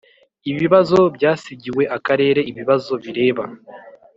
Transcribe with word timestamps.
ibibazo 0.51 0.99
byasigiwe 1.15 1.83
akarere 1.97 2.39
ibibazo 2.51 2.91
bireba 3.03 3.43